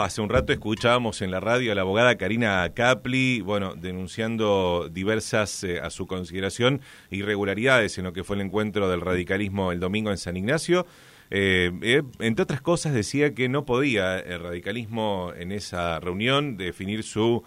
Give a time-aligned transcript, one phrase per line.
[0.00, 5.64] Hace un rato escuchábamos en la radio a la abogada Karina Capli, bueno, denunciando diversas,
[5.64, 10.12] eh, a su consideración, irregularidades en lo que fue el encuentro del radicalismo el domingo
[10.12, 10.86] en San Ignacio.
[11.30, 17.02] Eh, eh, entre otras cosas decía que no podía el radicalismo en esa reunión definir
[17.02, 17.42] su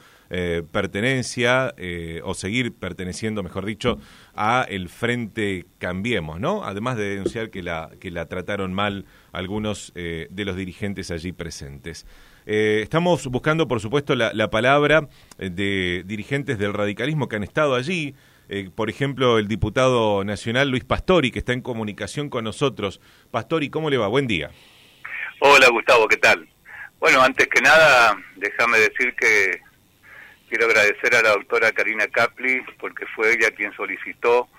[0.72, 1.76] pertenencia
[2.24, 4.00] o seguir perteneciendo, mejor dicho,
[4.34, 6.64] a el Frente Cambiemos, ¿no?
[6.64, 12.06] Además de denunciar que la, que la trataron mal algunos de los dirigentes allí presentes.
[12.46, 15.08] Eh, estamos buscando, por supuesto, la, palabra
[15.38, 18.16] eh, de dirigentes del radicalismo que han estado allí.
[18.50, 23.00] Eh, por ejemplo, el diputado nacional Luis Pastori, que está en comunicación con nosotros.
[23.30, 24.08] Pastori, ¿cómo le va?
[24.08, 24.50] Buen día.
[25.40, 26.48] Hola, Gustavo, ¿qué tal?
[27.00, 29.62] Bueno, antes que nada, déjame decir que
[30.52, 34.50] quiero agradecer a la doctora Karina Capli, porque fue ella quien solicitó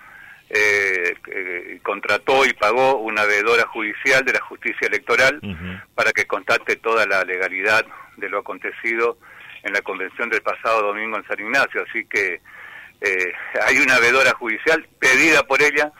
[0.49, 5.39] eh, contrató y pagó una veedora judicial de la justicia electoral
[5.93, 7.85] para que constate toda la legalidad
[8.17, 9.17] de lo acontecido
[9.61, 11.85] en la convención del pasado domingo en San Ignacio.
[11.87, 12.41] Así que
[13.01, 13.33] eh,
[13.67, 15.91] hay una veedora judicial pedida por ella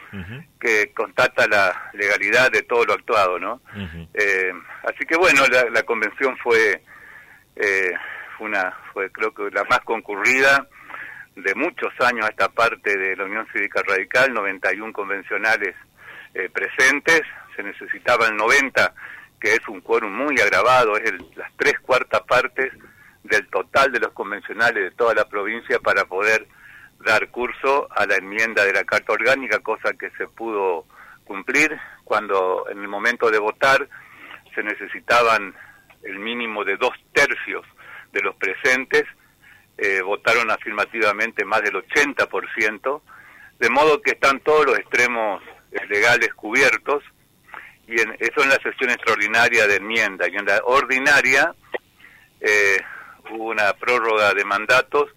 [0.60, 3.62] que constata la legalidad de todo lo actuado, ¿no?
[4.14, 6.82] eh, así que bueno, la, la convención fue
[7.56, 7.92] eh,
[8.44, 10.68] una, fue creo que la más concurrida
[11.36, 15.76] de muchos años a esta parte de la Unión Cívica Radical, 91 convencionales
[16.34, 17.22] eh, presentes,
[17.56, 18.94] se necesitaban 90,
[19.40, 22.72] que es un quórum muy agravado, es las tres cuartas partes
[23.24, 26.48] del total de los convencionales de toda la provincia para poder
[27.06, 30.86] dar curso a la enmienda de la Carta Orgánica, cosa que se pudo
[31.26, 31.78] cumplir.
[32.04, 33.88] Cuando en el momento de votar
[34.54, 35.54] se necesitaban
[36.04, 37.66] el mínimo de dos tercios
[38.74, 39.04] presentes
[39.78, 43.02] eh, votaron afirmativamente más del 80%,
[43.60, 47.04] de modo que están todos los extremos eh, legales cubiertos,
[47.88, 51.54] y en, eso en la sesión extraordinaria de enmienda, y en la ordinaria
[52.40, 52.78] eh,
[53.32, 55.10] hubo una prórroga de mandatos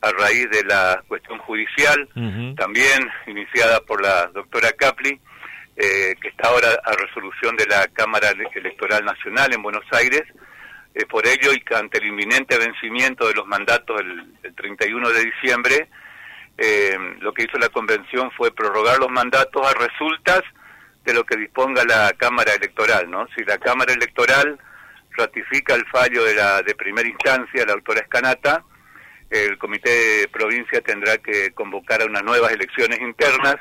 [0.00, 2.08] a raíz de la cuestión judicial,
[2.56, 5.18] también iniciada por la doctora Capli,
[5.74, 10.24] que está ahora a resolución de la Cámara Electoral Nacional en Buenos Aires,
[10.94, 15.88] eh, por ello, y ante el inminente vencimiento de los mandatos el, 31 de diciembre,
[16.56, 20.42] eh, lo que hizo la convención fue prorrogar los mandatos a resultas
[21.04, 23.10] de lo que disponga la Cámara Electoral.
[23.10, 23.26] ¿no?
[23.36, 24.58] Si la Cámara Electoral
[25.16, 28.64] ratifica el fallo de la de primera instancia, la autora Escanata,
[29.30, 33.56] el Comité de Provincia tendrá que convocar a unas nuevas elecciones internas,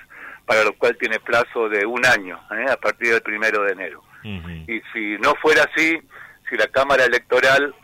[0.46, 2.70] para lo cual tiene plazo de un año, ¿eh?
[2.70, 4.04] a partir del primero de enero.
[4.24, 6.00] Y si no fuera así,
[6.50, 7.76] si la Cámara Electoral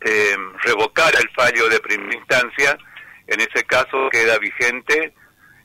[0.00, 2.78] eh, revocara el fallo de primera instancia,
[3.26, 5.14] en ese caso queda vigente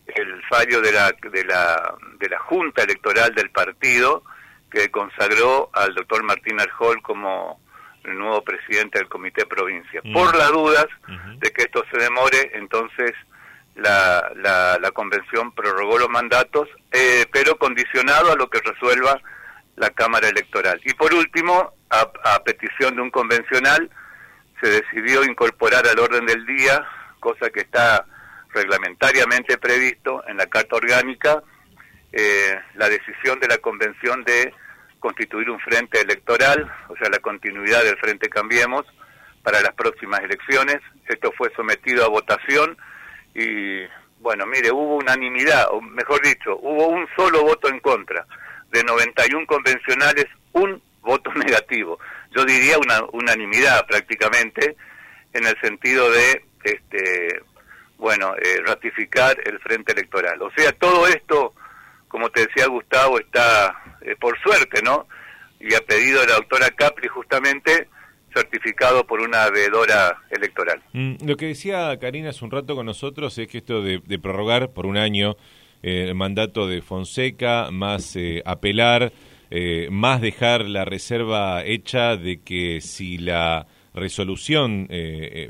[0.07, 4.23] el fallo de la, de la, de la Junta Electoral del partido
[4.71, 7.61] que consagró al doctor Martín Arjol como
[8.03, 10.01] el nuevo presidente del Comité Provincia.
[10.03, 10.13] Mm.
[10.13, 10.87] Por las dudas
[11.37, 13.13] de que esto se demore, entonces
[13.75, 19.21] la, la, convención prorrogó los mandatos, eh, pero condicionado a lo que resuelva
[19.75, 20.79] la Cámara Electoral.
[20.83, 23.89] Y por último, a, petición de un convencional,
[24.61, 26.85] se decidió incorporar al orden del día,
[27.19, 28.05] cosa que está
[28.53, 31.41] reglamentariamente previsto en la Carta Orgánica,
[32.11, 34.53] eh, la decisión de la Convención de
[34.99, 38.85] constituir un frente electoral, o sea, la continuidad del Frente Cambiemos
[39.43, 40.77] para las próximas elecciones.
[41.07, 42.77] Esto fue sometido a votación
[43.33, 43.83] y,
[44.19, 48.25] bueno, mire, hubo unanimidad, o mejor dicho, hubo un solo voto en contra
[48.71, 51.99] de 91 convencionales, un voto negativo.
[52.35, 54.75] Yo diría una unanimidad prácticamente
[55.33, 57.41] en el sentido de, este,
[57.97, 60.41] bueno, eh, ratificar el frente electoral.
[60.41, 61.53] O sea, todo esto,
[62.07, 65.07] como te decía Gustavo, está eh, por suerte, ¿no?
[65.59, 67.89] Y ha pedido la doctora Capri justamente
[68.33, 70.81] certificado por una veedora electoral.
[70.93, 74.19] Mm, lo que decía Karina hace un rato con nosotros es que esto de, de
[74.19, 75.35] prorrogar por un año
[75.81, 79.13] eh, el mandato de Fonseca, más eh, apelar,
[79.51, 84.87] eh, más dejar la reserva hecha de que si la resolución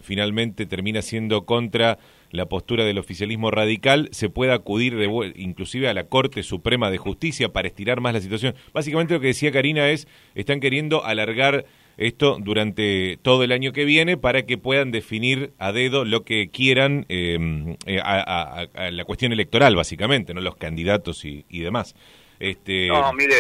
[0.02, 2.00] finalmente termina siendo contra
[2.32, 6.98] la postura del oficialismo radical, se pueda acudir de, inclusive a la Corte Suprema de
[6.98, 8.56] Justicia para estirar más la situación.
[8.74, 11.66] Básicamente lo que decía Karina es, están queriendo alargar
[11.98, 16.50] esto durante todo el año que viene para que puedan definir a dedo lo que
[16.50, 21.96] quieran em, eh, a, la cuestión electoral, básicamente, no los candidatos y, demás.
[22.40, 22.88] Este...
[22.88, 23.36] No, mire,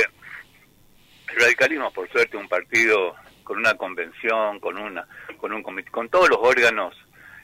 [1.33, 6.29] el radicalismo, por suerte, un partido con una convención, con una, con un con todos
[6.29, 6.95] los órganos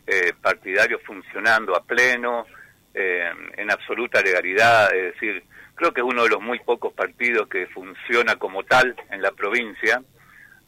[0.07, 2.45] eh, partidarios funcionando a pleno,
[2.93, 5.43] eh, en absoluta legalidad, es decir,
[5.75, 9.31] creo que es uno de los muy pocos partidos que funciona como tal en la
[9.31, 10.01] provincia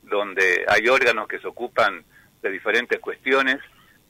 [0.04, 2.04] donde hay órganos que se ocupan
[2.42, 3.58] de diferentes cuestiones.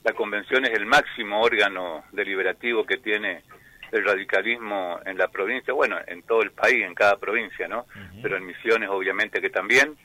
[0.04, 3.44] La convención es el máximo órgano deliberativo que tiene
[3.92, 7.86] el radicalismo en la provincia, bueno, en todo el país, en cada provincia, ¿no?
[8.22, 9.96] Pero en Misiones obviamente que también.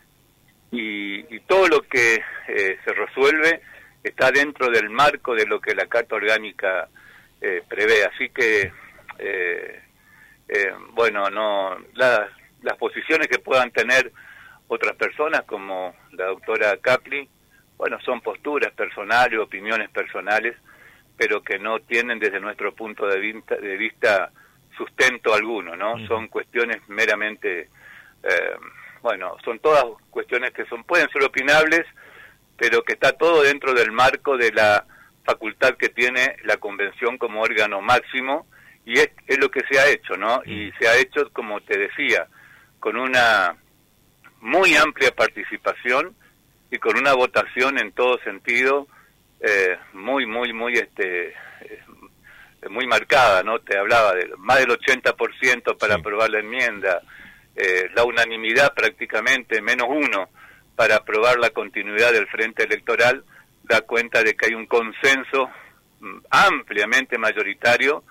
[0.71, 2.15] Y, todo lo que
[2.49, 3.61] eh, se resuelve
[4.03, 6.89] está dentro del marco de lo que la Carta Orgánica
[7.41, 8.05] eh, prevé.
[8.05, 8.73] Así que,
[9.19, 9.83] eh,
[10.93, 14.13] bueno, no las posiciones que puedan tener
[14.69, 17.29] otras personas, como la doctora Capli,
[17.77, 20.57] bueno, son posturas personales, opiniones personales,
[21.23, 24.33] pero que no tienen desde nuestro punto de vista, de vista
[24.77, 26.05] sustento alguno, ¿no?
[26.09, 27.69] Son cuestiones meramente,
[28.25, 28.57] eh,
[29.03, 31.83] bueno, son todas cuestiones que son pueden ser opinables,
[32.57, 34.85] pero que está todo dentro del marco de la
[35.25, 38.49] facultad que tiene la convención como órgano máximo
[38.85, 40.43] y es, es lo que se ha hecho, ¿no?
[40.45, 42.27] Y se ha hecho, como te decía,
[42.81, 43.55] con una
[44.41, 46.17] muy amplia participación
[46.69, 48.89] y con una votación en todo sentido
[49.43, 51.83] eh, muy, muy, muy, este, eh,
[52.71, 53.59] muy marcada, ¿no?
[53.59, 57.03] Te hablaba de más del 80% para aprobar la enmienda,
[57.57, 60.29] eh, la unanimidad prácticamente, menos uno
[60.77, 63.25] para aprobar la continuidad del frente electoral,
[63.65, 65.51] da cuenta de que hay un consenso
[66.01, 68.05] mm, ampliamente mayoritario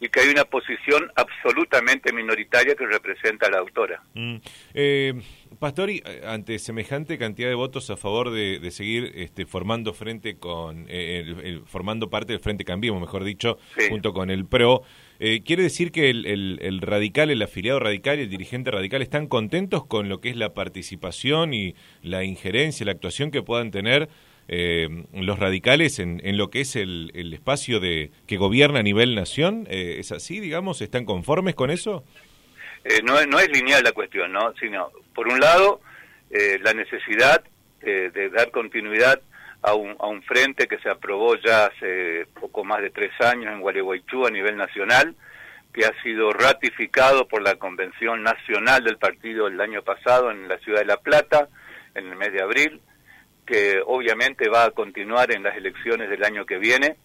[0.00, 4.02] y que hay una posición absolutamente minoritaria que representa a la autora.
[4.14, 4.36] Mm.
[4.72, 5.14] Eh,
[5.58, 11.60] Pastori, ante semejante cantidad de votos a favor de, seguir este, formando frente con, eh,
[11.66, 13.58] formando parte del Frente Cambiemos, mejor dicho,
[13.90, 14.82] junto con el PRO,
[15.18, 19.84] eh, ¿quiere decir que el, radical, el afiliado radical y el dirigente radical están contentos
[19.84, 24.08] con lo que es la participación y la injerencia, la actuación que puedan tener
[24.52, 29.14] eh, los radicales en, lo que es el, el, espacio de que gobierna a nivel
[29.14, 29.68] nación?
[29.70, 30.82] Eh, ¿Es así, digamos?
[30.82, 32.04] ¿Están conformes con eso?
[32.82, 34.52] Eh, no, es lineal la cuestión, ¿no?
[34.58, 35.80] Sino, por un lado,
[36.30, 37.44] eh, la necesidad
[37.80, 39.22] de dar continuidad
[39.62, 43.50] a un, a un frente que se aprobó ya hace poco más de tres años
[43.54, 45.14] en Gualeguaychú a nivel nacional,
[45.72, 50.58] que ha sido ratificado por la Convención Nacional del Partido el año pasado en la
[50.58, 51.48] ciudad de La Plata,
[51.94, 52.82] en el mes de abril,
[53.50, 56.98] que obviamente va a continuar en las elecciones del año que viene.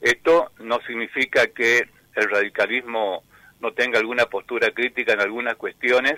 [0.00, 3.22] Esto no significa que el radicalismo
[3.60, 6.14] no tenga alguna postura crítica en algunas cuestiones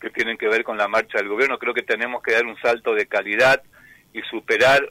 [0.00, 1.58] que tienen que ver con la marcha del gobierno.
[1.58, 3.62] Creo que tenemos que dar un salto de calidad
[4.12, 4.90] y superar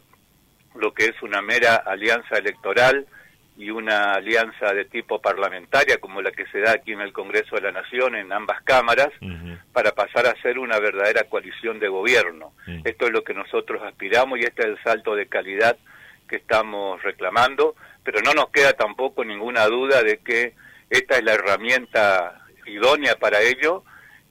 [0.75, 3.05] lo que es una mera alianza electoral
[3.57, 7.55] y una alianza de tipo parlamentaria como la que se da aquí en el Congreso
[7.55, 9.09] de la Nación en ambas cámaras
[9.71, 12.53] para pasar a ser una verdadera coalición de gobierno.
[12.83, 15.77] Esto es lo que nosotros aspiramos y este es el salto de calidad
[16.27, 20.53] que estamos reclamando, pero no nos queda tampoco ninguna duda de que
[20.89, 23.83] esta es la herramienta idónea para ello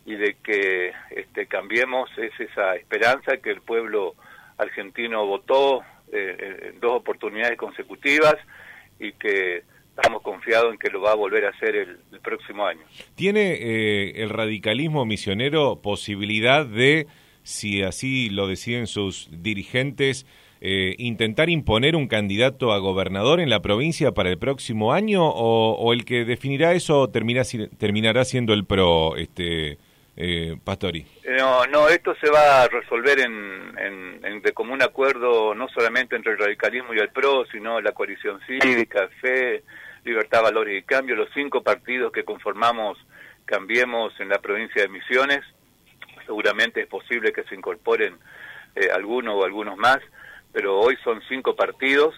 [0.04, 4.14] y de que este, cambiemos es esa esperanza que el pueblo
[4.58, 5.82] argentino votó
[6.12, 8.36] eh, en dos oportunidades consecutivas
[9.04, 9.62] y que
[9.96, 12.80] estamos confiados en que lo va a volver a hacer el, próximo año.
[13.14, 17.06] ¿Tiene eh, el radicalismo misionero posibilidad de,
[17.42, 20.26] si así lo deciden sus dirigentes,
[20.60, 25.92] eh, intentar imponer un candidato a gobernador en la provincia para el próximo año o,
[25.92, 27.42] el que definirá eso termina,
[27.76, 29.76] terminará siendo el PRO, este,
[30.16, 31.06] eh, Pastori?
[31.38, 36.32] No, no, esto se va a resolver en, en, de común acuerdo no solamente entre
[36.32, 39.62] el radicalismo y el PRO, sino la coalición cívica, FE,
[40.04, 42.98] Libertad, Valores y Cambio, los cinco partidos que conformamos
[43.44, 45.44] Cambiemos en la provincia de Misiones.
[46.24, 48.16] Seguramente es posible que se incorporen
[48.74, 49.98] eh, algunos o algunos más,
[50.52, 52.14] pero hoy son cinco partidos,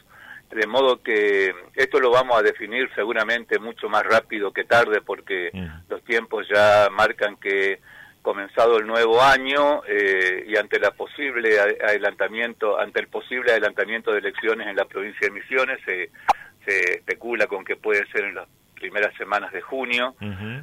[0.50, 5.50] de modo que esto lo vamos a definir seguramente mucho más rápido que tarde porque
[5.88, 7.80] los tiempos ya marcan que
[8.26, 14.18] comenzado el nuevo año eh, y ante la posible adelantamiento, ante el posible adelantamiento de
[14.18, 16.10] elecciones en la provincia de Misiones, se,
[16.66, 20.16] especula con que puede ser en las primeras semanas de junio,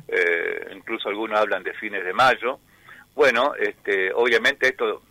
[0.10, 2.60] eh, incluso algunos hablan de fines de mayo.
[3.16, 5.02] Bueno, este, obviamente esto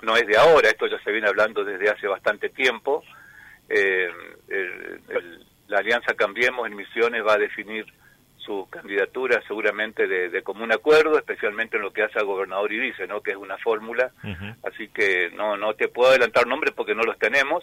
[0.00, 3.04] no es de ahora, esto ya se viene hablando desde hace bastante tiempo.
[3.68, 4.08] Eh,
[5.68, 7.86] la Alianza Cambiemos en Misiones va a definir
[8.38, 13.06] su candidatura seguramente de, común acuerdo, especialmente en lo que hace al gobernador y dice,
[13.06, 13.20] ¿no?
[13.20, 14.10] Que es una fórmula.
[14.64, 17.62] Así que no no te puedo adelantar nombres porque no los tenemos,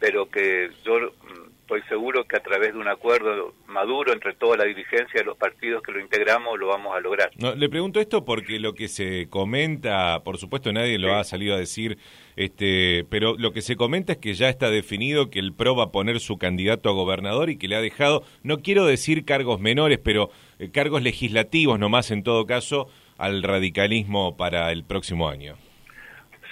[0.00, 1.12] pero que yo
[1.66, 5.36] estoy seguro que a través de un acuerdo maduro entre toda la dirigencia de los
[5.36, 7.30] partidos que lo integramos lo vamos a lograr.
[7.38, 11.56] No, le pregunto esto porque lo que se comenta, por supuesto nadie lo ha salido
[11.56, 11.98] a decir
[12.36, 15.84] este, pero lo que se comenta es que ya está definido que el PRO va
[15.84, 19.58] a poner su candidato a gobernador y que le ha dejado, no quiero decir cargos
[19.58, 20.30] menores, pero
[20.60, 25.56] eh, cargos legislativos nomás en todo caso al radicalismo para el próximo año.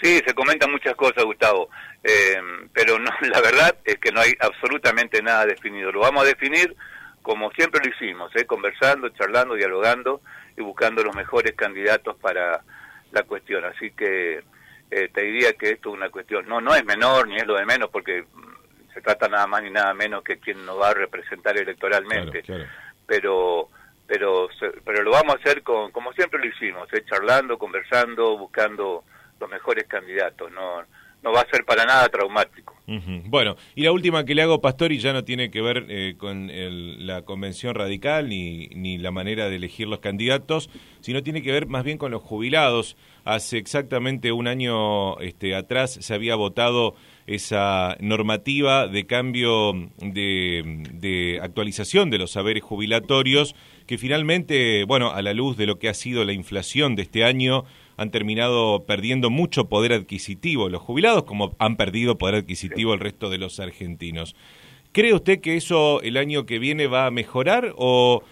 [0.02, 1.68] Sí, se comentan muchas cosas, Gustavo,
[2.04, 2.40] eh,
[2.72, 5.90] pero no, la verdad es que no hay absolutamente nada definido.
[5.90, 6.76] Lo vamos a definir
[7.24, 8.44] como siempre lo hicimos, ¿eh?
[8.44, 10.20] conversando, charlando, dialogando
[10.58, 12.62] y buscando los mejores candidatos para
[13.12, 13.64] la cuestión.
[13.64, 14.44] Así que
[14.90, 17.56] eh, te diría que esto es una cuestión, no, no es menor ni es lo
[17.56, 18.26] de menos, porque
[18.92, 22.44] se trata nada más ni nada menos que quien nos va a representar electoralmente.
[23.06, 23.70] Pero
[24.06, 24.48] pero
[24.84, 27.06] pero lo vamos a hacer con, como siempre lo hicimos, ¿eh?
[27.08, 29.02] charlando, conversando, buscando
[29.40, 30.52] los mejores candidatos.
[30.52, 30.84] No,
[31.24, 32.74] no va a ser para nada traumático.
[32.86, 36.50] Bueno, y la última que le hago, Pastori, ya no tiene que ver eh, con
[37.06, 40.68] la convención radical ni, ni la manera de elegir los candidatos,
[41.00, 42.98] sino tiene que ver más bien con los jubilados.
[43.24, 46.94] Hace exactamente un año este, atrás se había votado
[47.26, 55.22] esa normativa de cambio de, de actualización de los saberes jubilatorios, que finalmente, bueno, a
[55.22, 57.64] la luz de lo que ha sido la inflación de este año,
[57.96, 63.30] han terminado perdiendo mucho poder adquisitivo los jubilados, como han perdido poder adquisitivo el resto
[63.30, 64.34] de los argentinos.
[64.92, 68.22] ¿Cree usted que eso el año que viene va a mejorar o,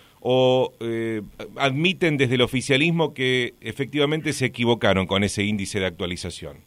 [0.80, 1.22] eh,
[1.56, 6.58] admiten desde el oficialismo que efectivamente se equivocaron con ese índice de actualización?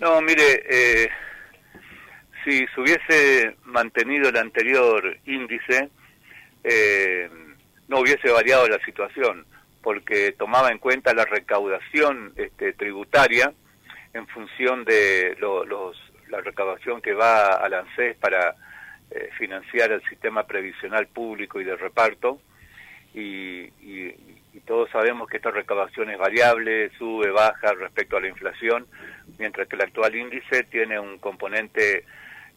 [0.00, 1.08] No, mire, eh,
[2.44, 5.88] si se hubiese mantenido el anterior índice,
[6.64, 7.30] eh,
[7.88, 9.46] no hubiese variado la situación
[9.82, 13.52] porque tomaba en cuenta la recaudación este, tributaria
[14.14, 15.98] en función de los,
[16.28, 18.54] la recaudación que va al ANSES para
[19.10, 22.40] eh, financiar el sistema previsional público y de reparto.
[23.14, 23.70] Y,
[24.64, 28.86] todos sabemos que esta recaudación es variable, sube, baja respecto a la inflación,
[29.36, 32.04] mientras que el actual índice tiene un componente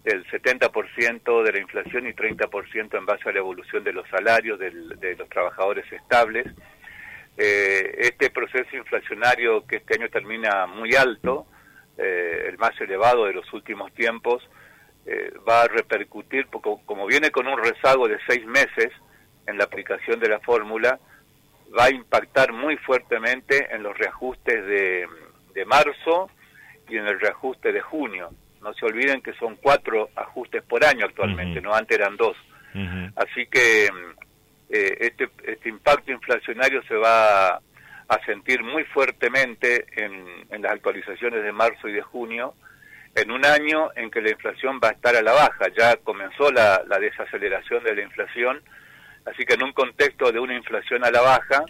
[0.03, 4.60] del 70% de la inflación y 30% en base a la evolución de los salarios
[4.60, 6.46] de los trabajadores estables
[7.38, 11.46] eh, este proceso inflacionario que este año termina muy alto,
[11.98, 14.48] eh, el más elevado de los últimos tiempos,
[15.06, 18.92] eh, va a repercutir, porque como viene con un rezago de seis meses
[19.48, 20.98] en la aplicación de la fórmula,
[21.77, 25.08] va a impactar muy fuertemente en los reajustes de,
[25.65, 26.30] marzo
[26.89, 28.30] y en el reajuste de junio.
[28.62, 32.36] No se olviden que son cuatro ajustes por año actualmente, no antes eran dos.
[33.15, 33.89] Así que
[34.69, 37.62] eh, este, este impacto inflacionario se va a,
[38.25, 42.53] sentir muy fuertemente en, las actualizaciones de marzo y de junio,
[43.15, 45.67] en un año en que la inflación va a estar a la baja.
[45.77, 48.62] Ya comenzó la, la desaceleración de la inflación,
[49.25, 51.63] así que en un contexto de una inflación a la baja,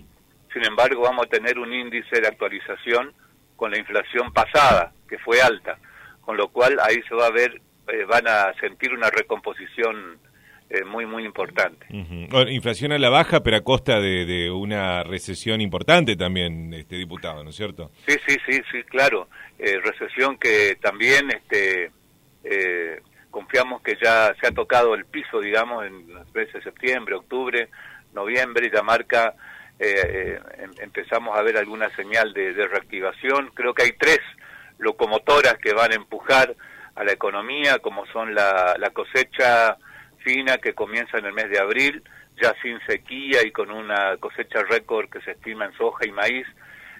[0.53, 3.13] sin embargo vamos a tener un índice de actualización
[3.55, 5.77] con la inflación pasada, que fue alta,
[6.21, 10.19] con lo cual ahí se va a ver, eh, van a sentir una recomposición
[10.67, 11.85] eh, muy, muy importante.
[12.49, 17.51] inflación a la baja, pero a costa de, una recesión importante también, este diputado, ¿no
[17.51, 17.91] es cierto?
[18.07, 19.27] Sí, sí, sí, sí, claro.
[19.59, 21.91] Eh, recesión que también este,
[22.43, 27.13] eh, confiamos que ya se ha tocado el piso, digamos, en los meses de septiembre,
[27.13, 27.69] octubre,
[28.13, 29.35] noviembre, y la marca
[29.77, 33.51] em, empezamos a ver alguna señal de, de reactivación.
[33.53, 34.19] Creo que hay tres
[34.79, 36.55] locomotoras que van a empujar
[36.95, 39.77] a la economía, como son la, la cosecha
[40.25, 42.03] fina que comienza en el mes de abril,
[42.41, 46.47] ya sin sequía y con una cosecha récord que se estima en soja y maíz,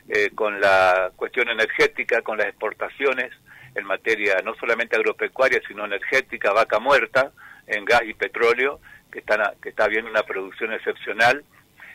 [0.08, 3.32] eh, con la cuestión energética, con las exportaciones
[3.74, 7.32] en materia no solamente agropecuaria, sino energética, vaca muerta,
[7.68, 8.80] en gas y petróleo,
[9.12, 11.44] que, están que está habiendo una producción excepcional,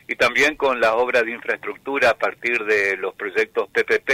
[0.09, 4.11] y también con las obras de infraestructura a partir de los proyectos PPP,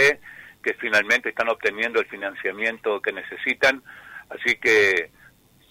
[0.63, 3.81] que finalmente están obteniendo el financiamiento que necesitan.
[4.29, 5.09] Así que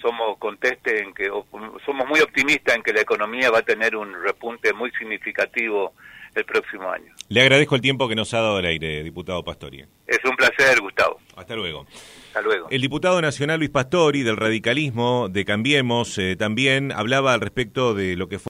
[0.00, 1.28] somos conteste en que
[1.84, 5.92] somos muy optimistas en que la economía va a tener un repunte muy significativo
[6.34, 7.12] el próximo año.
[7.28, 9.84] Le agradezco el tiempo que nos ha dado al aire, diputado Pastori.
[10.06, 11.18] Es un placer, Gustavo.
[11.34, 11.86] Hasta luego.
[12.28, 12.68] Hasta luego.
[12.70, 18.16] El diputado nacional Luis Pastori del radicalismo de Cambiemos eh, también hablaba al respecto de
[18.16, 18.44] lo que fue